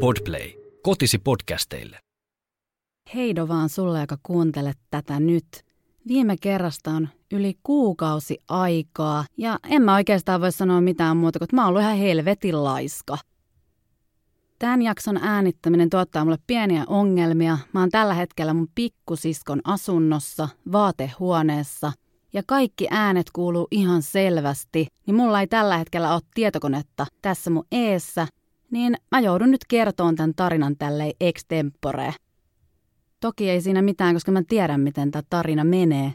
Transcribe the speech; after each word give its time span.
Podplay. 0.00 0.52
Kotisi 0.82 1.18
podcasteille. 1.18 1.98
Heido 3.14 3.48
vaan 3.48 3.68
sulle, 3.68 4.00
joka 4.00 4.16
kuuntelet 4.22 4.78
tätä 4.90 5.20
nyt. 5.20 5.46
Viime 6.08 6.36
kerrasta 6.40 6.90
on 6.90 7.08
yli 7.32 7.54
kuukausi 7.62 8.38
aikaa 8.48 9.24
ja 9.36 9.58
en 9.70 9.82
mä 9.82 9.94
oikeastaan 9.94 10.40
voi 10.40 10.52
sanoa 10.52 10.80
mitään 10.80 11.16
muuta 11.16 11.38
kuin, 11.38 11.46
että 11.46 11.56
mä 11.56 11.62
oon 11.62 11.68
ollut 11.68 11.82
ihan 11.82 11.96
helvetin 11.96 12.64
laiska. 12.64 13.18
Tämän 14.58 14.82
jakson 14.82 15.16
äänittäminen 15.16 15.90
tuottaa 15.90 16.24
mulle 16.24 16.38
pieniä 16.46 16.84
ongelmia. 16.86 17.58
Mä 17.72 17.80
oon 17.80 17.90
tällä 17.90 18.14
hetkellä 18.14 18.54
mun 18.54 18.68
pikkusiskon 18.74 19.60
asunnossa, 19.64 20.48
vaatehuoneessa 20.72 21.92
ja 22.32 22.42
kaikki 22.46 22.86
äänet 22.90 23.26
kuuluu 23.32 23.68
ihan 23.70 24.02
selvästi, 24.02 24.86
niin 25.06 25.14
mulla 25.14 25.40
ei 25.40 25.46
tällä 25.46 25.78
hetkellä 25.78 26.14
ole 26.14 26.20
tietokonetta 26.34 27.06
tässä 27.22 27.50
mun 27.50 27.66
eessä, 27.72 28.26
niin 28.70 28.96
mä 29.10 29.20
joudun 29.20 29.50
nyt 29.50 29.64
kertoon 29.68 30.16
tämän 30.16 30.34
tarinan 30.36 30.76
tälleen 30.76 31.12
extempore. 31.20 32.14
Toki 33.20 33.50
ei 33.50 33.60
siinä 33.60 33.82
mitään, 33.82 34.14
koska 34.14 34.32
mä 34.32 34.42
tiedän, 34.48 34.80
miten 34.80 35.10
tämä 35.10 35.22
tarina 35.30 35.64
menee. 35.64 36.12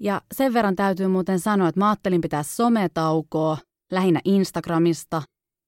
Ja 0.00 0.20
sen 0.34 0.52
verran 0.52 0.76
täytyy 0.76 1.08
muuten 1.08 1.40
sanoa, 1.40 1.68
että 1.68 1.80
mä 1.80 1.88
ajattelin 1.88 2.20
pitää 2.20 2.42
sometaukoa, 2.42 3.58
lähinnä 3.92 4.20
Instagramista, 4.24 5.22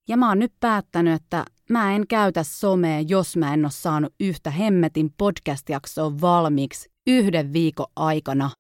ja 0.09 0.17
mä 0.17 0.29
oon 0.29 0.39
nyt 0.39 0.53
päättänyt, 0.61 1.23
että 1.23 1.45
mä 1.71 1.95
en 1.97 2.07
käytä 2.07 2.43
somea, 2.43 3.01
jos 3.01 3.37
mä 3.37 3.55
en 3.55 3.65
ole 3.65 3.71
saanut 3.71 4.15
yhtä 4.21 4.51
hemmetin 4.51 5.15
podcast-jaksoa 5.19 6.21
valmiiksi 6.21 6.91
yhden 7.07 7.53
viikon 7.53 7.87
aikana. 7.97 8.51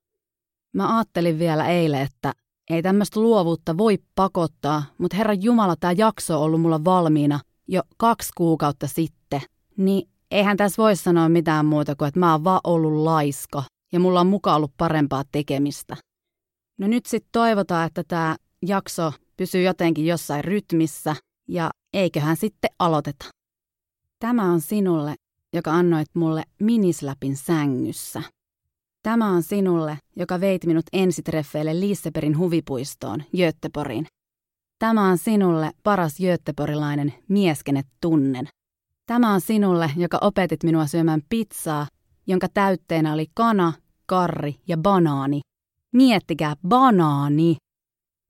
Mä 0.74 0.96
ajattelin 0.96 1.38
vielä 1.38 1.66
eilen, 1.66 2.00
että 2.00 2.32
ei 2.70 2.82
tämmöistä 2.82 3.20
luovuutta 3.20 3.78
voi 3.78 3.98
pakottaa, 4.14 4.82
mutta 4.98 5.16
herra 5.16 5.34
Jumala, 5.34 5.76
tämä 5.76 5.92
jakso 5.92 6.38
on 6.38 6.42
ollut 6.42 6.60
mulla 6.60 6.84
valmiina 6.84 7.40
jo 7.68 7.82
kaksi 7.96 8.30
kuukautta 8.36 8.86
sitten. 8.86 9.40
Niin 9.76 10.08
eihän 10.30 10.56
tässä 10.56 10.82
voi 10.82 10.96
sanoa 10.96 11.28
mitään 11.28 11.66
muuta 11.66 11.96
kuin, 11.96 12.08
että 12.08 12.20
mä 12.20 12.32
oon 12.32 12.44
vaan 12.44 12.60
ollut 12.64 13.04
laiska 13.04 13.62
ja 13.92 14.00
mulla 14.00 14.20
on 14.20 14.26
mukaan 14.26 14.56
ollut 14.56 14.72
parempaa 14.76 15.24
tekemistä. 15.32 15.96
No 16.78 16.86
nyt 16.86 17.06
sitten 17.06 17.28
toivotaan, 17.32 17.86
että 17.86 18.04
tämä 18.08 18.36
jakso 18.62 19.12
pysyy 19.36 19.62
jotenkin 19.62 20.06
jossain 20.06 20.44
rytmissä 20.44 21.16
ja 21.48 21.70
eiköhän 21.92 22.36
sitten 22.36 22.70
aloiteta. 22.78 23.24
Tämä 24.18 24.52
on 24.52 24.60
sinulle, 24.60 25.14
joka 25.52 25.74
annoit 25.74 26.08
mulle 26.14 26.42
minisläpin 26.60 27.36
sängyssä. 27.36 28.22
Tämä 29.02 29.30
on 29.30 29.42
sinulle, 29.42 29.98
joka 30.16 30.40
veit 30.40 30.64
minut 30.64 30.84
ensitreffeille 30.92 31.80
Liisseperin 31.80 32.38
huvipuistoon, 32.38 33.22
Göteborgin. 33.36 34.06
Tämä 34.78 35.08
on 35.08 35.18
sinulle 35.18 35.70
paras 35.82 36.16
göteporilainen 36.16 37.14
mieskenet 37.28 37.86
tunnen. 38.00 38.48
Tämä 39.06 39.32
on 39.32 39.40
sinulle, 39.40 39.90
joka 39.96 40.18
opetit 40.20 40.62
minua 40.64 40.86
syömään 40.86 41.22
pizzaa, 41.28 41.86
jonka 42.26 42.46
täytteenä 42.54 43.12
oli 43.12 43.26
kana, 43.34 43.72
karri 44.06 44.54
ja 44.68 44.76
banaani. 44.76 45.40
Miettikää, 45.92 46.54
banaani! 46.68 47.56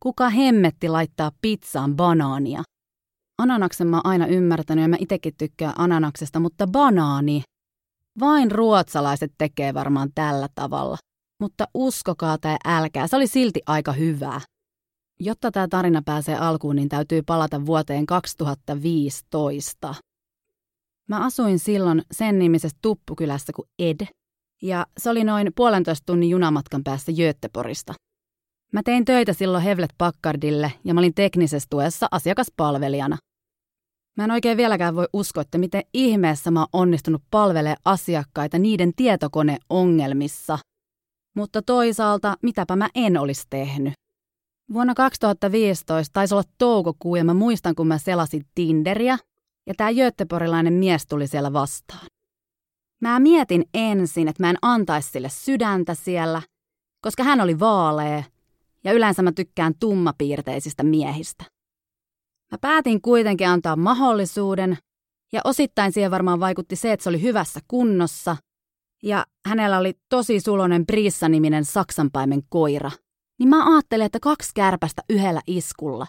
Kuka 0.02 0.28
hemmetti 0.28 0.88
laittaa 0.88 1.30
pizzaan 1.42 1.96
banaania? 1.96 2.62
Ananaksen 3.38 3.86
mä 3.86 3.96
oon 3.96 4.06
aina 4.06 4.26
ymmärtänyt 4.26 4.82
ja 4.82 4.88
mä 4.88 4.96
itekin 5.00 5.34
tykkään 5.38 5.74
ananaksesta, 5.78 6.40
mutta 6.40 6.66
banaani. 6.66 7.42
Vain 8.20 8.50
ruotsalaiset 8.50 9.32
tekee 9.38 9.74
varmaan 9.74 10.10
tällä 10.14 10.48
tavalla. 10.54 10.98
Mutta 11.40 11.68
uskokaa 11.74 12.38
tai 12.38 12.56
älkää, 12.64 13.06
se 13.06 13.16
oli 13.16 13.26
silti 13.26 13.60
aika 13.66 13.92
hyvää. 13.92 14.40
Jotta 15.20 15.50
tämä 15.50 15.68
tarina 15.68 16.02
pääsee 16.04 16.36
alkuun, 16.36 16.76
niin 16.76 16.88
täytyy 16.88 17.22
palata 17.22 17.66
vuoteen 17.66 18.06
2015. 18.06 19.94
Mä 21.08 21.24
asuin 21.24 21.58
silloin 21.58 22.02
sen 22.12 22.38
nimisessä 22.38 22.78
tuppukylässä 22.82 23.52
kuin 23.52 23.68
Ed, 23.78 24.06
ja 24.62 24.86
se 24.98 25.10
oli 25.10 25.24
noin 25.24 25.52
puolentoista 25.56 26.06
tunnin 26.06 26.30
junamatkan 26.30 26.84
päästä 26.84 27.12
Göteborista. 27.12 27.94
Mä 28.72 28.82
tein 28.84 29.04
töitä 29.04 29.32
silloin 29.32 29.64
Hevlet 29.64 29.94
Packardille 29.98 30.72
ja 30.84 30.94
mä 30.94 31.00
olin 31.00 31.14
teknisessä 31.14 31.66
tuessa 31.70 32.08
asiakaspalvelijana. 32.10 33.16
Mä 34.16 34.24
en 34.24 34.30
oikein 34.30 34.56
vieläkään 34.56 34.96
voi 34.96 35.06
uskoa, 35.12 35.40
että 35.40 35.58
miten 35.58 35.82
ihmeessä 35.94 36.50
mä 36.50 36.60
oon 36.60 36.68
onnistunut 36.72 37.22
palvelemaan 37.30 37.76
asiakkaita 37.84 38.58
niiden 38.58 38.92
tietokoneongelmissa. 38.96 40.58
Mutta 41.36 41.62
toisaalta, 41.62 42.36
mitäpä 42.42 42.76
mä 42.76 42.88
en 42.94 43.18
olisi 43.18 43.46
tehnyt. 43.50 43.92
Vuonna 44.72 44.94
2015 44.94 46.12
taisi 46.12 46.34
olla 46.34 46.44
toukokuu 46.58 47.16
ja 47.16 47.24
mä 47.24 47.34
muistan, 47.34 47.74
kun 47.74 47.86
mä 47.86 47.98
selasin 47.98 48.42
Tinderiä 48.54 49.18
ja 49.66 49.74
tämä 49.76 49.92
Göteporilainen 49.92 50.72
mies 50.72 51.06
tuli 51.06 51.26
siellä 51.26 51.52
vastaan. 51.52 52.06
Mä 53.00 53.20
mietin 53.20 53.64
ensin, 53.74 54.28
että 54.28 54.42
mä 54.42 54.50
en 54.50 54.58
antaisi 54.62 55.10
sille 55.10 55.28
sydäntä 55.28 55.94
siellä, 55.94 56.42
koska 57.00 57.22
hän 57.22 57.40
oli 57.40 57.58
vaalea 57.58 58.22
ja 58.84 58.92
yleensä 58.92 59.22
mä 59.22 59.32
tykkään 59.32 59.74
tummapiirteisistä 59.80 60.82
miehistä. 60.82 61.44
Mä 62.52 62.58
päätin 62.60 63.02
kuitenkin 63.02 63.48
antaa 63.48 63.76
mahdollisuuden 63.76 64.78
ja 65.32 65.40
osittain 65.44 65.92
siihen 65.92 66.10
varmaan 66.10 66.40
vaikutti 66.40 66.76
se, 66.76 66.92
että 66.92 67.04
se 67.04 67.08
oli 67.08 67.22
hyvässä 67.22 67.60
kunnossa 67.68 68.36
ja 69.02 69.26
hänellä 69.46 69.78
oli 69.78 69.94
tosi 70.08 70.40
sulonen 70.40 70.86
Brissa-niminen 70.86 71.64
saksanpaimen 71.64 72.42
koira. 72.48 72.90
Niin 73.38 73.48
mä 73.48 73.74
ajattelin, 73.74 74.06
että 74.06 74.20
kaksi 74.20 74.50
kärpästä 74.54 75.02
yhdellä 75.10 75.40
iskulla. 75.46 76.06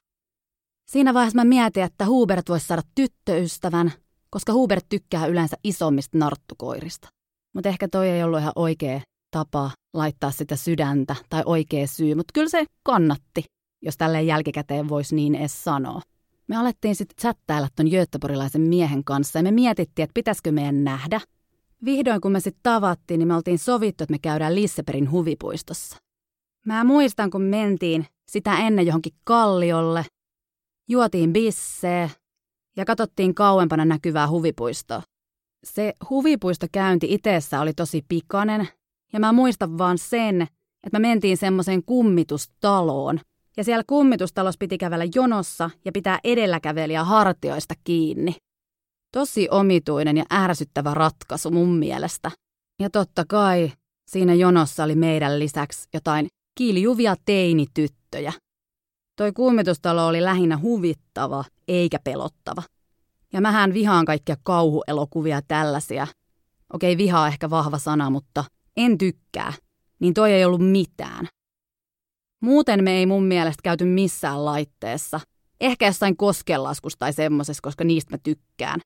Siinä 0.89 1.13
vaiheessa 1.13 1.39
mä 1.39 1.43
mietin, 1.43 1.83
että 1.83 2.05
Hubert 2.05 2.49
voisi 2.49 2.67
saada 2.67 2.81
tyttöystävän, 2.95 3.91
koska 4.29 4.53
Hubert 4.53 4.85
tykkää 4.89 5.25
yleensä 5.25 5.57
isommista 5.63 6.17
narttukoirista. 6.17 7.09
Mutta 7.53 7.69
ehkä 7.69 7.87
toi 7.87 8.09
ei 8.09 8.23
ollut 8.23 8.39
ihan 8.39 8.53
oikea 8.55 9.01
tapa 9.31 9.71
laittaa 9.93 10.31
sitä 10.31 10.55
sydäntä 10.55 11.15
tai 11.29 11.43
oikea 11.45 11.87
syy, 11.87 12.15
mutta 12.15 12.31
kyllä 12.33 12.49
se 12.49 12.65
kannatti, 12.83 13.43
jos 13.81 13.97
tälleen 13.97 14.27
jälkikäteen 14.27 14.89
voisi 14.89 15.15
niin 15.15 15.35
edes 15.35 15.63
sanoa. 15.63 16.01
Me 16.47 16.57
alettiin 16.57 16.95
sitten 16.95 17.15
chattailla 17.21 17.67
ton 17.75 17.87
Göteborgilaisen 17.87 18.61
miehen 18.61 19.03
kanssa 19.03 19.39
ja 19.39 19.43
me 19.43 19.51
mietittiin, 19.51 20.03
että 20.03 20.13
pitäisikö 20.13 20.51
meidän 20.51 20.83
nähdä. 20.83 21.21
Vihdoin 21.85 22.21
kun 22.21 22.31
me 22.31 22.39
sitten 22.39 22.63
tavattiin, 22.63 23.19
niin 23.19 23.27
me 23.27 23.35
oltiin 23.35 23.59
sovittu, 23.59 24.03
että 24.03 24.11
me 24.11 24.19
käydään 24.19 24.55
Lisseperin 24.55 25.11
huvipuistossa. 25.11 25.97
Mä 26.67 26.83
muistan, 26.83 27.29
kun 27.29 27.41
mentiin 27.41 28.05
sitä 28.29 28.57
ennen 28.57 28.85
johonkin 28.85 29.13
kalliolle, 29.23 30.05
juotiin 30.89 31.33
bissee 31.33 32.11
ja 32.77 32.85
katsottiin 32.85 33.35
kauempana 33.35 33.85
näkyvää 33.85 34.29
huvipuistoa. 34.29 35.01
Se 35.63 35.93
huvipuistokäynti 36.09 37.13
itsessä 37.13 37.61
oli 37.61 37.73
tosi 37.73 38.05
pikainen 38.07 38.67
ja 39.13 39.19
mä 39.19 39.31
muistan 39.31 39.77
vaan 39.77 39.97
sen, 39.97 40.41
että 40.41 40.99
me 40.99 40.99
mentiin 40.99 41.37
semmoiseen 41.37 41.83
kummitustaloon. 41.85 43.19
Ja 43.57 43.63
siellä 43.63 43.83
kummitustalossa 43.87 44.59
piti 44.59 44.77
kävellä 44.77 45.05
jonossa 45.15 45.69
ja 45.85 45.91
pitää 45.91 46.19
edelläkävelijä 46.23 47.03
hartioista 47.03 47.73
kiinni. 47.83 48.35
Tosi 49.13 49.47
omituinen 49.51 50.17
ja 50.17 50.25
ärsyttävä 50.33 50.93
ratkaisu 50.93 51.51
mun 51.51 51.77
mielestä. 51.77 52.31
Ja 52.79 52.89
totta 52.89 53.25
kai 53.27 53.71
siinä 54.07 54.33
jonossa 54.33 54.83
oli 54.83 54.95
meidän 54.95 55.39
lisäksi 55.39 55.89
jotain 55.93 56.27
kiljuvia 56.57 57.15
teinityttöjä. 57.25 58.33
Toi 59.15 59.31
kummitustalo 59.31 60.07
oli 60.07 60.23
lähinnä 60.23 60.57
huvittava, 60.57 61.43
eikä 61.67 61.99
pelottava. 62.03 62.63
Ja 63.33 63.41
mähän 63.41 63.73
vihaan 63.73 64.05
kaikkia 64.05 64.35
kauhuelokuvia 64.43 65.41
tällaisia. 65.47 66.07
Okei, 66.73 66.97
vihaa 66.97 67.27
ehkä 67.27 67.49
vahva 67.49 67.77
sana, 67.77 68.09
mutta 68.09 68.43
en 68.77 68.97
tykkää. 68.97 69.53
Niin 69.99 70.13
toi 70.13 70.33
ei 70.33 70.45
ollut 70.45 70.71
mitään. 70.71 71.27
Muuten 72.41 72.83
me 72.83 72.91
ei 72.91 73.05
mun 73.05 73.23
mielestä 73.23 73.63
käyty 73.63 73.85
missään 73.85 74.45
laitteessa. 74.45 75.19
Ehkä 75.61 75.85
jossain 75.85 76.17
koskelaskussa 76.17 76.99
tai 76.99 77.13
semmosessa, 77.13 77.61
koska 77.61 77.83
niistä 77.83 78.13
mä 78.13 78.17
tykkään. 78.23 78.79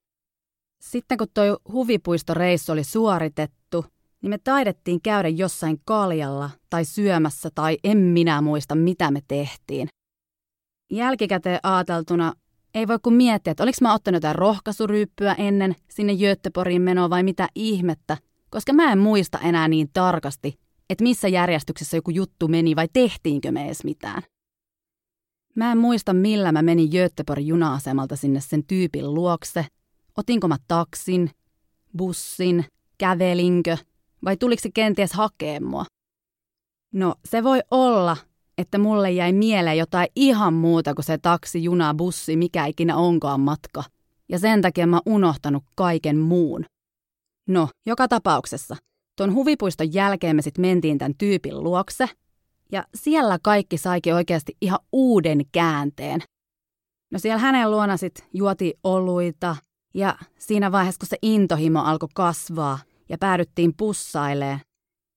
Sitten 0.81 1.17
kun 1.17 1.28
toi 1.34 1.57
huvipuistoreissu 1.72 2.72
oli 2.72 2.84
suoritettu, 2.84 3.85
niin 4.22 4.29
me 4.29 4.38
taidettiin 4.38 5.02
käydä 5.02 5.29
jossain 5.29 5.82
kaljalla 5.85 6.50
tai 6.70 6.85
syömässä 6.85 7.50
tai 7.56 7.78
en 7.84 7.97
minä 7.97 8.41
muista, 8.41 8.76
mitä 8.76 9.12
me 9.12 9.22
tehtiin. 9.28 9.88
Jälkikäteen 10.91 11.59
ajateltuna 11.64 12.34
ei 12.73 12.88
voi 12.88 13.00
kuin 13.03 13.16
miettiä, 13.16 13.52
että 13.52 13.64
oliko 13.64 13.78
mä 13.82 13.94
ottanut 13.94 14.16
jotain 14.16 14.35
rohkaisuryyppyä 14.35 15.34
ennen 15.34 15.76
sinne 15.90 16.16
Göteborgin 16.16 16.82
menoa 16.82 17.09
vai 17.09 17.23
mitä 17.23 17.47
ihmettä, 17.56 18.18
koska 18.50 18.73
mä 18.73 18.91
en 18.91 19.00
muista 19.00 19.40
enää 19.40 19.68
niin 19.68 19.90
tarkasti, 19.94 20.59
että 20.90 21.03
missä 21.03 21.28
järjestyksessä 21.28 21.97
joku 21.97 22.12
juttu 22.12 22.47
meni 22.47 22.76
vai 22.76 22.88
tehtiinkö 22.94 23.52
me 23.52 23.66
edes 23.66 23.84
mitään. 23.84 24.23
Mä 25.56 25.72
en 25.72 25.78
muista, 25.78 26.14
millä 26.14 26.52
mä 26.52 26.62
menin 26.62 26.90
Göteborgin 26.91 27.47
juna-asemalta 27.47 28.16
sinne 28.16 28.41
sen 28.41 28.64
tyypin 28.64 29.14
luokse. 29.14 29.66
Otinko 30.18 30.47
mä 30.47 30.58
taksin, 30.68 31.29
bussin, 31.97 32.66
kävelinkö– 32.97 33.78
vai 34.26 34.38
tuliko 34.38 34.62
se 34.62 34.70
kenties 34.73 35.14
hakea 35.14 35.62
mua? 35.62 35.85
No, 36.94 37.16
se 37.26 37.44
voi 37.44 37.59
olla, 37.72 38.18
että 38.58 38.78
mulle 38.78 39.12
jäi 39.12 39.34
mieleen 39.34 39.78
jotain 39.78 40.08
ihan 40.16 40.53
muuta 40.53 40.94
kuin 40.94 41.06
se 41.06 41.18
taksi, 41.18 41.64
juna, 41.64 41.94
bussi, 41.94 42.35
mikä 42.35 42.66
ikinä 42.66 42.96
onkaan 42.96 43.40
matka. 43.40 43.84
ja 44.29 44.40
sen 44.40 44.62
takia 44.62 44.88
mä 44.88 45.00
unohtanut 45.06 45.64
kaiken 45.76 46.18
muun. 46.18 46.66
No, 47.47 47.68
joka 47.85 48.08
tapauksessa. 48.08 48.76
Tuon 49.18 49.34
huvipuiston 49.34 49.94
jälkeen 49.94 50.35
me 50.35 50.41
sitten 50.41 50.62
mentiin 50.62 50.97
tämän 50.97 51.16
tyypin 51.18 51.64
luokse, 51.64 52.09
ja 52.72 52.84
siellä 52.96 53.38
kaikki 53.44 53.78
saikin 53.78 54.16
oikeasti 54.16 54.58
ihan 54.62 54.79
uuden 54.91 55.41
käänteen. 55.52 56.22
No 57.12 57.20
siellä 57.20 57.40
hänen 57.40 57.72
luona 57.72 57.97
sitten 57.97 58.26
juoti 58.34 58.73
oluita, 58.84 59.56
ja 59.94 60.18
siinä 60.40 60.72
vaiheessa, 60.72 61.00
kun 61.00 61.08
se 61.08 61.18
intohimo 61.22 61.79
alkoi 61.79 62.09
kasvaa 62.14 62.79
ja 63.11 63.17
päädyttiin 63.17 63.73
pussailee, 63.78 64.61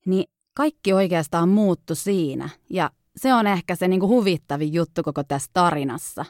niin 0.07 0.25
kaikki 0.57 0.93
oikeastaan 0.93 1.49
muuttu 1.49 1.95
siinä. 1.95 2.49
Ja 2.71 2.91
se 3.17 3.35
on 3.35 3.47
ehkä 3.47 3.77
se 3.77 3.89
niinku 3.89 4.09
huvittavin 4.09 4.73
juttu 4.73 5.03
koko 5.03 5.25
tässä 5.25 5.51
tarinassa. 5.53 6.25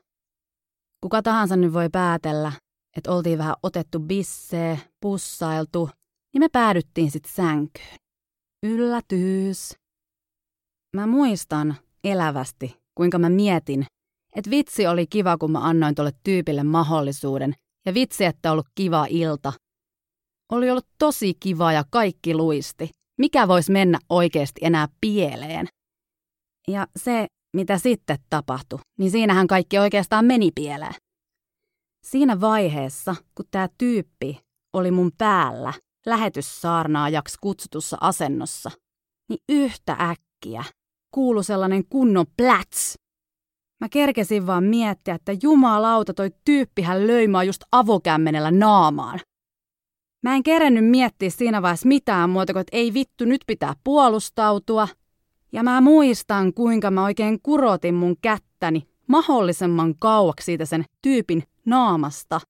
Kuka 1.00 1.22
tahansa 1.22 1.56
nyt 1.56 1.72
voi 1.72 1.88
päätellä, 1.92 2.52
että 2.96 3.12
oltiin 3.12 3.38
vähän 3.38 3.54
otettu 3.62 4.00
bissee, 4.00 4.80
pussailtu, 5.00 5.90
niin 6.32 6.40
me 6.40 6.48
päädyttiin 6.48 7.10
sitten 7.10 7.32
sänkyyn. 7.32 7.96
Yllätys. 8.62 9.74
Mä 10.96 11.06
muistan 11.06 11.76
elävästi, 12.04 12.76
kuinka 12.94 13.18
mä 13.18 13.28
mietin, 13.28 13.86
että 14.36 14.50
vitsi 14.50 14.86
oli 14.86 15.06
kiva, 15.06 15.38
kun 15.38 15.50
mä 15.50 15.58
annoin 15.68 15.94
tuolle 15.94 16.12
tyypille 16.24 16.62
mahdollisuuden, 16.62 17.54
ja 17.86 17.94
vitsi, 17.94 18.24
että 18.24 18.52
ollut 18.52 18.68
kiva 18.74 19.06
ilta. 19.10 19.52
Oli 20.52 20.70
ollut 20.70 20.88
tosi 20.98 21.34
kiva 21.40 21.72
ja 21.72 21.84
kaikki 21.90 22.34
luisti. 22.34 22.90
Mikä 23.18 23.48
voisi 23.48 23.72
mennä 23.72 23.98
oikeasti 24.08 24.60
enää 24.64 24.88
pieleen? 25.00 25.66
Ja 26.68 26.86
se, 26.96 27.26
mitä 27.56 27.78
sitten 27.78 28.18
tapahtui, 28.30 28.78
niin 28.98 29.10
siinähän 29.10 29.46
kaikki 29.46 29.78
oikeastaan 29.78 30.24
meni 30.24 30.50
pieleen. 30.54 30.94
Siinä 32.06 32.40
vaiheessa, 32.40 33.16
kun 33.34 33.46
tämä 33.50 33.68
tyyppi 33.78 34.40
oli 34.72 34.90
mun 34.90 35.12
päällä 35.18 35.72
lähetyssaarnaajaksi 36.06 37.38
kutsutussa 37.40 37.96
asennossa, 38.00 38.70
niin 39.28 39.38
yhtä 39.48 39.92
äkkiä 40.00 40.64
kuului 41.14 41.44
sellainen 41.44 41.84
kunnon 41.88 42.26
pläts. 42.36 42.94
Mä 43.80 43.88
kerkesin 43.88 44.46
vaan 44.46 44.64
miettiä, 44.64 45.14
että 45.14 45.32
jumalauta 45.42 46.14
toi 46.14 46.30
tyyppihän 46.44 47.06
löi 47.06 47.26
just 47.46 47.62
avokämmenellä 47.72 48.50
naamaan. 48.50 49.20
Mä 50.24 50.34
en 50.34 50.42
kerennyt 50.42 50.90
miettiä 50.90 51.30
siinä 51.30 51.62
vaiheessa 51.62 51.88
mitään 51.88 52.30
muuta 52.30 52.52
kuin, 52.52 52.60
että 52.60 52.76
ei 52.76 52.94
vittu, 52.94 53.24
nyt 53.24 53.40
pitää 53.46 53.74
puolustautua. 53.84 54.88
Ja 55.52 55.62
mä 55.62 55.80
muistan, 55.80 56.54
kuinka 56.54 56.90
mä 56.90 57.04
oikein 57.04 57.38
kurotin 57.42 57.94
mun 57.94 58.16
kättäni 58.22 58.82
mahdollisimman 59.06 59.94
kauaksi 59.98 60.44
siitä 60.44 60.64
sen 60.64 60.84
tyypin 61.02 61.42
naamasta. 61.66 62.40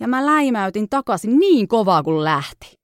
Ja 0.00 0.08
mä 0.08 0.26
läimäytin 0.26 0.88
takaisin 0.88 1.38
niin 1.38 1.68
kovaa 1.68 2.02
kuin 2.02 2.24
lähti. 2.24 2.74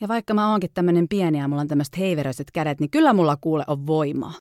Ja 0.00 0.08
vaikka 0.08 0.34
mä 0.34 0.50
oonkin 0.50 0.70
tämmönen 0.74 1.08
pieni 1.08 1.38
ja 1.38 1.48
mulla 1.48 1.62
on 1.62 1.68
tämmöiset 1.68 1.98
heiveröiset 1.98 2.50
kädet, 2.50 2.80
niin 2.80 2.90
kyllä 2.90 3.12
mulla 3.12 3.36
kuule 3.40 3.64
on 3.66 3.86
voimaa. 3.86 4.34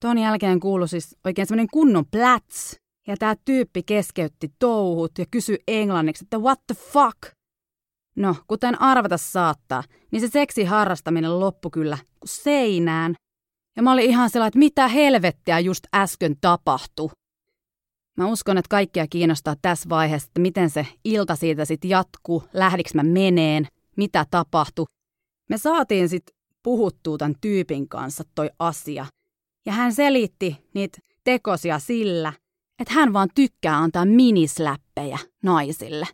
Ton 0.00 0.18
jälkeen 0.18 0.60
kuului 0.60 0.88
siis 0.88 1.16
oikein 1.24 1.46
semmoinen 1.46 1.68
kunnon 1.72 2.04
plats. 2.10 2.76
Ja 3.06 3.16
tää 3.16 3.36
tyyppi 3.44 3.82
keskeytti 3.82 4.52
touhut 4.58 5.12
ja 5.18 5.24
kysyi 5.30 5.58
englanniksi, 5.68 6.24
että 6.24 6.38
what 6.38 6.60
the 6.66 6.74
fuck? 6.74 7.37
No, 8.18 8.36
kuten 8.46 8.80
arvata 8.80 9.16
saattaa, 9.16 9.82
niin 10.10 10.20
se 10.20 10.28
seksi 10.28 10.64
harrastaminen 10.64 11.40
loppui 11.40 11.70
kyllä 11.70 11.98
seinään. 12.24 13.14
Ja 13.76 13.82
mä 13.82 13.92
olin 13.92 14.10
ihan 14.10 14.30
sellainen, 14.30 14.48
että 14.48 14.58
mitä 14.58 14.88
helvettiä 14.88 15.60
just 15.60 15.84
äsken 15.94 16.36
tapahtui. 16.40 17.10
Mä 18.16 18.26
uskon, 18.26 18.58
että 18.58 18.68
kaikkia 18.68 19.06
kiinnostaa 19.06 19.54
tässä 19.62 19.88
vaiheessa, 19.88 20.26
että 20.26 20.40
miten 20.40 20.70
se 20.70 20.86
ilta 21.04 21.36
siitä 21.36 21.64
sitten 21.64 21.90
jatkuu, 21.90 22.42
lähdiks 22.52 22.94
mä 22.94 23.02
meneen, 23.02 23.66
mitä 23.96 24.26
tapahtui. 24.30 24.86
Me 25.48 25.58
saatiin 25.58 26.08
sitten 26.08 26.36
puhuttua 26.62 27.18
tämän 27.18 27.34
tyypin 27.40 27.88
kanssa 27.88 28.24
toi 28.34 28.50
asia. 28.58 29.06
Ja 29.66 29.72
hän 29.72 29.94
selitti 29.94 30.56
niitä 30.74 30.98
tekosia 31.24 31.78
sillä, 31.78 32.32
että 32.78 32.94
hän 32.94 33.12
vaan 33.12 33.28
tykkää 33.34 33.78
antaa 33.78 34.04
minisläppejä 34.04 35.18
naisille. 35.42 36.06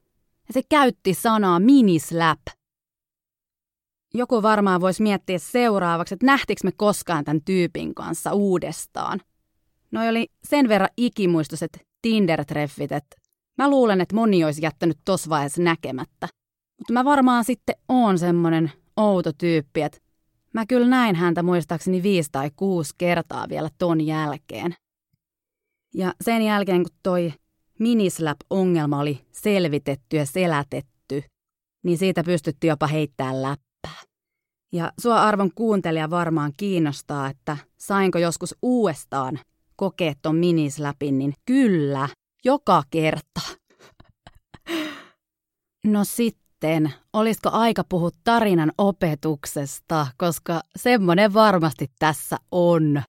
Ja 0.49 0.55
se 0.55 0.63
käytti 0.69 1.15
sanaa 1.15 1.61
minislap. 1.61 2.41
Joku 4.15 4.43
varmaan 4.43 4.81
voisi 4.81 5.03
miettiä 5.03 5.39
seuraavaksi, 5.39 6.15
että 6.15 6.27
nähtikö 6.27 6.61
me 6.65 6.73
koskaan 6.77 7.25
tämän 7.25 7.43
tyypin 7.45 7.95
kanssa 7.95 8.33
uudestaan. 8.33 9.21
No 9.91 10.09
oli 10.09 10.29
sen 10.45 10.69
verran 10.69 10.89
ikimuistoiset 10.97 11.87
Tinder-treffit, 12.03 12.93
että 12.93 13.17
mä 13.59 13.71
luulen, 13.71 14.01
että 14.01 14.15
moni 14.15 14.45
olisi 14.45 14.63
jättänyt 14.63 14.99
tos 15.05 15.29
vaiheessa 15.29 15.63
näkemättä. 15.63 16.29
Mutta 16.79 16.93
mä 16.93 17.05
varmaan 17.05 17.45
sitten 17.45 17.75
oon 17.89 18.19
semmonen 18.19 18.73
outo 18.97 19.33
tyyppi, 19.33 19.83
että 19.83 19.99
mä 20.53 20.67
kyllä 20.67 20.87
näin 20.87 21.17
häntä 21.17 21.43
muistaakseni 21.43 22.03
viisi 22.03 22.29
tai 22.33 22.51
kuusi 22.57 22.95
kertaa 22.99 23.49
vielä 23.49 23.69
ton 23.79 24.01
jälkeen. 24.01 24.75
Ja 25.95 26.15
sen 26.21 26.43
jälkeen, 26.43 26.83
kun 26.83 26.97
toi 27.03 27.33
Minislap-ongelma 27.79 28.99
oli 28.99 29.21
selvitetty 29.33 30.17
ja 30.17 30.27
selätetty, 30.27 31.23
niin 31.85 31.99
siitä 31.99 32.25
pystyttiin 32.25 32.69
jopa 32.69 32.87
heittämään 32.87 33.43
läppää. 33.43 34.03
Ja 34.73 34.93
sua 35.01 35.23
arvon 35.23 35.51
kuuntelija 35.55 36.11
varmaan 36.11 36.53
kiinnostaa, 36.57 37.29
että 37.29 37.57
sainko 37.79 38.19
joskus 38.19 38.55
uudestaan 38.63 39.39
kokea 39.77 40.15
ton 40.23 40.37
minislapin, 40.37 41.19
niin 41.19 41.35
kyllä, 41.45 42.09
joka 42.45 42.83
kerta. 42.91 43.41
No 45.87 46.05
sitten, 46.05 46.93
olisiko 47.13 47.51
aika 47.53 47.85
puhua 47.89 48.11
tarinan 48.25 48.73
opetuksesta, 48.79 50.07
koska 50.17 50.61
semmonen 50.77 51.35
varmasti 51.35 51.91
tässä 51.99 52.37
on. 52.51 53.03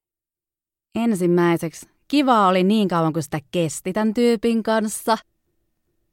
Ensimmäiseksi 0.96 1.86
Kiva 2.08 2.48
oli 2.48 2.64
niin 2.64 2.88
kauan 2.88 3.14
kuin 3.14 3.24
sitä 3.24 3.40
kesti 3.52 3.94
tämän 3.94 4.14
tyypin 4.14 4.64
kanssa. 4.64 5.18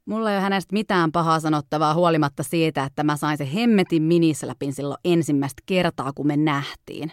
Mulla 0.05 0.31
ei 0.31 0.37
ole 0.37 0.43
hänestä 0.43 0.73
mitään 0.73 1.11
pahaa 1.11 1.39
sanottavaa 1.39 1.93
huolimatta 1.93 2.43
siitä, 2.43 2.83
että 2.83 3.03
mä 3.03 3.17
sain 3.17 3.37
se 3.37 3.53
hemmetin 3.53 4.03
minisläpin 4.03 4.73
silloin 4.73 4.99
ensimmäistä 5.05 5.63
kertaa, 5.65 6.13
kun 6.13 6.27
me 6.27 6.37
nähtiin. 6.37 7.11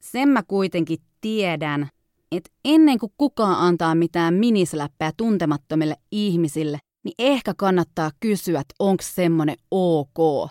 Sen 0.00 0.28
mä 0.28 0.42
kuitenkin 0.42 0.98
tiedän, 1.20 1.88
että 2.32 2.50
ennen 2.64 2.98
kuin 2.98 3.12
kukaan 3.18 3.56
antaa 3.56 3.94
mitään 3.94 4.34
minisläppää 4.34 5.10
tuntemattomille 5.16 5.96
ihmisille, 6.10 6.78
niin 7.04 7.14
ehkä 7.18 7.54
kannattaa 7.56 8.10
kysyä, 8.20 8.60
että 8.60 8.74
onko 8.78 9.02
semmonen 9.06 9.56
ok. 9.70 10.48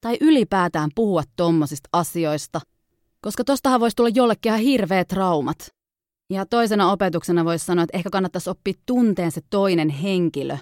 Tai 0.00 0.16
ylipäätään 0.20 0.90
puhua 0.94 1.22
tommosista 1.36 1.88
asioista, 1.92 2.60
koska 3.20 3.44
tostahan 3.44 3.80
voisi 3.80 3.96
tulla 3.96 4.10
jollekin 4.14 4.50
ihan 4.50 4.60
hirveät 4.60 5.08
traumat. 5.08 5.75
Ja 6.30 6.46
toisena 6.46 6.92
opetuksena 6.92 7.44
voisi 7.44 7.64
sanoa, 7.64 7.82
että 7.82 7.96
ehkä 7.96 8.10
kannattaisi 8.10 8.50
oppia 8.50 8.74
tunteen 8.86 9.32
se 9.32 9.40
toinen 9.50 9.88
henkilö 9.88 10.56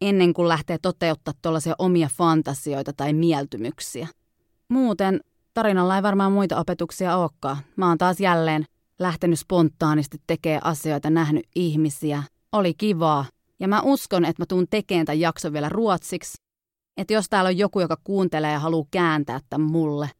ennen 0.00 0.34
kuin 0.34 0.48
lähtee 0.48 0.78
toteuttaa 0.82 1.34
tuollaisia 1.42 1.74
omia 1.78 2.08
fantasioita 2.18 2.92
tai 2.92 3.12
mieltymyksiä. 3.12 4.08
Muuten 4.68 5.20
tarinalla 5.54 5.96
ei 5.96 6.02
varmaan 6.02 6.32
muita 6.32 6.60
opetuksia 6.60 7.16
olekaan. 7.16 7.56
Mä 7.76 7.88
oon 7.88 7.98
taas 7.98 8.20
jälleen 8.20 8.64
lähtenyt 8.98 9.38
spontaanisti 9.38 10.18
tekemään 10.26 10.64
asioita, 10.66 11.10
nähnyt 11.10 11.44
ihmisiä. 11.54 12.22
Oli 12.52 12.74
kivaa. 12.74 13.24
Ja 13.60 13.68
mä 13.68 13.80
uskon, 13.82 14.24
että 14.24 14.42
mä 14.42 14.46
tuun 14.46 14.66
tekemään 14.70 15.06
tämän 15.06 15.20
jakson 15.20 15.52
vielä 15.52 15.68
ruotsiksi. 15.68 16.42
Että 16.96 17.12
jos 17.12 17.28
täällä 17.28 17.48
on 17.48 17.58
joku, 17.58 17.80
joka 17.80 17.96
kuuntelee 18.04 18.52
ja 18.52 18.58
haluaa 18.58 18.86
kääntää 18.90 19.40
tämän 19.50 19.70
mulle, 19.70 20.10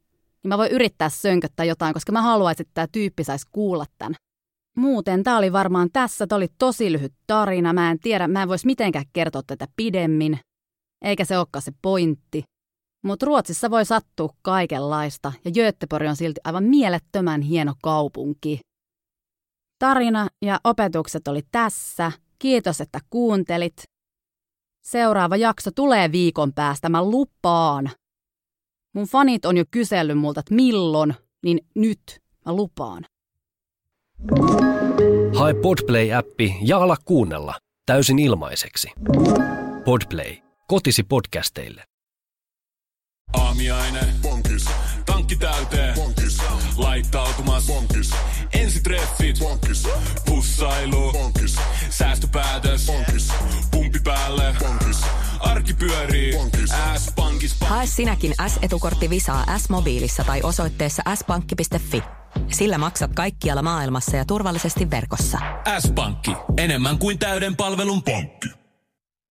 niin 0.43 0.49
mä 0.49 0.59
voin 0.59 0.71
yrittää 0.71 1.09
sönköttää 1.09 1.65
jotain, 1.65 1.95
koska 1.95 2.13
mä 2.13 2.23
haluaisin, 2.23 2.63
että 2.63 2.75
tämä 2.75 2.87
tyyppi 2.93 3.25
saisi 3.25 3.47
kuulla 3.53 3.85
tämän. 3.99 4.15
Muuten 4.77 5.23
tämä 5.25 5.39
oli 5.39 5.53
varmaan 5.53 5.89
tässä, 5.93 6.27
tämä 6.27 6.37
oli 6.37 6.49
tosi 6.59 6.93
lyhyt 6.93 7.15
tarina. 7.27 7.73
Mä 7.73 7.91
en 7.91 7.99
tiedä, 7.99 8.29
mä 8.29 8.43
en 8.43 8.49
voisi 8.49 8.67
mitenkään 8.67 9.05
kertoa 9.13 9.43
tätä 9.47 9.67
pidemmin. 9.77 10.39
Eikä 11.03 11.25
se 11.25 11.39
olekaan 11.39 11.63
se 11.63 11.73
pointti. 11.83 12.43
Mutta 13.05 13.27
Ruotsissa 13.27 13.71
voi 13.71 13.85
sattua 13.85 14.31
kaikenlaista 14.43 15.33
ja 15.45 15.51
Göteborg 15.51 16.09
on 16.09 16.17
silti 16.17 16.41
aivan 16.45 16.65
mielettömän 16.65 17.41
hieno 17.41 17.75
kaupunki. 17.83 18.61
Tarina 19.79 20.29
ja 20.43 20.61
opetukset 20.65 21.29
oli 21.29 21.43
tässä. 21.53 22.13
Kiitos, 22.39 22.81
että 22.81 23.01
kuuntelit. 23.11 23.83
Seuraava 24.85 25.37
jakso 25.37 25.71
tulee 25.71 26.13
viikon 26.13 26.53
päästä, 26.55 26.89
mä 26.89 27.05
lupaan. 27.05 27.91
Mun 28.95 29.07
fanit 29.07 29.45
on 29.45 29.57
jo 29.57 29.65
kysellyt 29.71 30.19
multa, 30.19 30.41
että 30.41 30.55
milloin, 30.55 31.15
niin 31.45 31.61
nyt 31.75 32.21
mä 32.47 32.53
lupaan. 32.53 33.05
Hae 35.39 35.55
Podplay-appi 35.55 36.57
ja 36.63 36.79
ala 36.79 36.97
kuunnella 37.05 37.55
täysin 37.87 38.19
ilmaiseksi. 38.19 38.89
Podplay. 39.85 40.37
Kotisi 40.69 41.03
podcasteille. 41.03 41.85
Aamiaine. 43.33 44.01
Bonkis. 44.23 44.65
Tankki 45.07 45.37
täyteen. 45.37 45.95
Bonkis. 45.95 46.39
Laittautumas. 46.77 47.67
Bonkis. 47.67 48.11
Ensitreffit. 48.53 49.39
Bonkis. 49.39 49.89
Pussailu. 50.27 51.13
Bonkis. 51.13 51.57
Säästöpäätös. 51.91 52.87
Bonkis. 52.87 53.33
Pumpi 53.71 53.99
päälle. 54.05 54.55
Bonkis 54.59 55.01
arki 55.41 55.75
pyörii. 55.75 56.33
Pankis. 56.37 56.71
S-pankis. 56.97 57.57
Hae 57.61 57.87
sinäkin 57.87 58.35
S-etukortti 58.47 59.11
Visaa 59.11 59.59
S-mobiilissa 59.59 60.25
tai 60.25 60.41
osoitteessa 60.43 61.03
s-pankki.fi. 61.15 62.03
Sillä 62.53 62.79
maksat 62.79 63.11
kaikkialla 63.15 63.63
maailmassa 63.63 64.17
ja 64.17 64.25
turvallisesti 64.25 64.91
verkossa. 64.91 65.39
S-pankki. 65.79 66.31
Enemmän 66.57 66.99
kuin 66.99 67.19
täyden 67.19 67.57
palvelun 67.57 68.03
pankki. 68.03 68.66